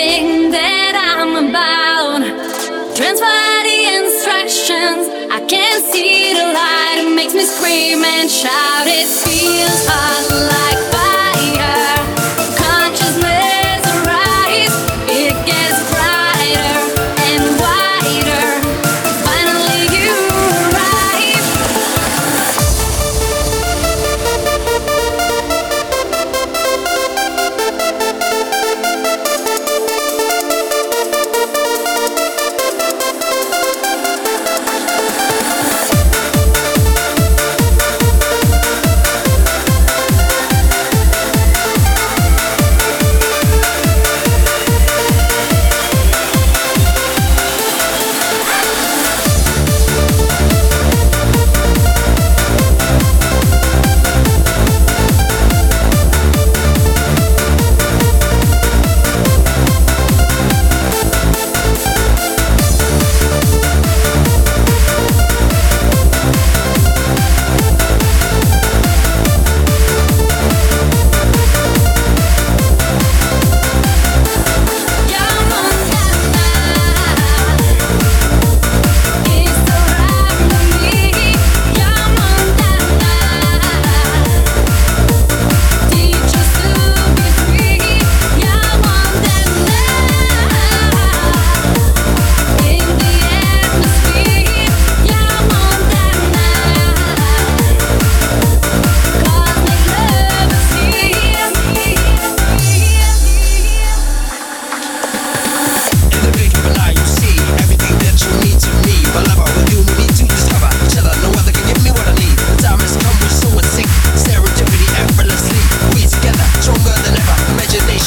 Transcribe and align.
everything 0.00 0.50
that 0.50 0.94
I'm 0.96 1.48
about. 1.48 2.22
Transfer 2.96 3.62
the 3.68 3.80
instructions, 4.00 5.08
I 5.30 5.44
can't 5.46 5.84
see 5.84 6.32
the 6.32 6.52
light. 6.52 7.04
It 7.04 7.14
makes 7.14 7.34
me 7.34 7.44
scream 7.44 8.02
and 8.04 8.30
shout. 8.30 8.86
It 8.86 9.08
feels 9.08 9.86
hot 9.88 10.80
like. 10.80 10.89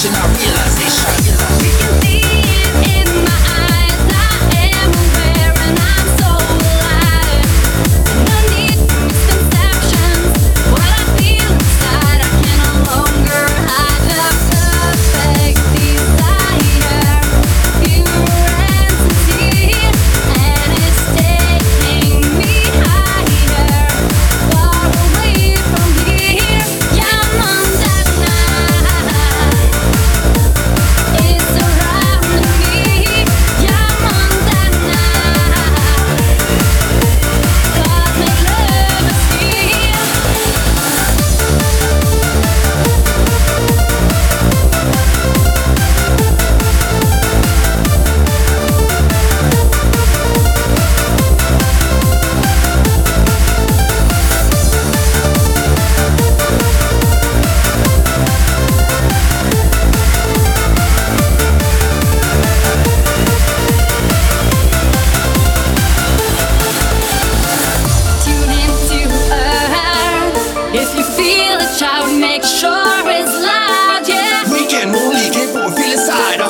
Watching 0.03 0.32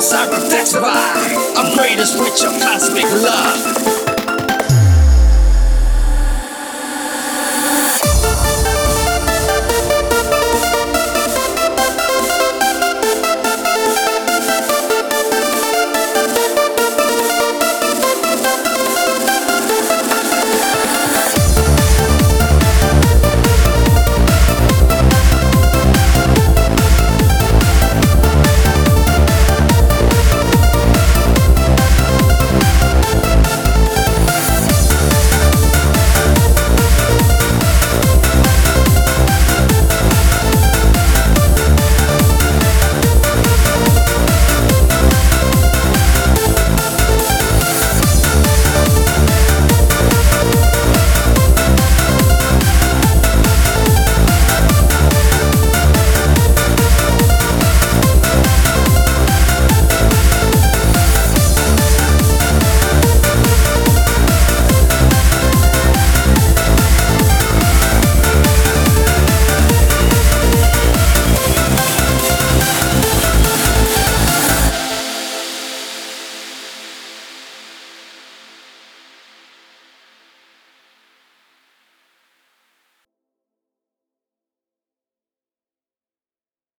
outside 0.04 0.28
reflects 0.34 0.72
the 0.72 0.80
greatest 0.80 1.56
Upgrade 1.56 1.98
is 1.98 2.14
of 2.44 2.52
cosmic 2.60 3.04
love. 3.04 4.03